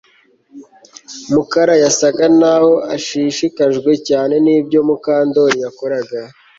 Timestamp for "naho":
2.39-2.71